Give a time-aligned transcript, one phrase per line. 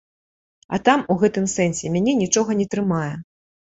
[0.77, 3.15] А там у гэтым сэнсе мяне нічога не трымае.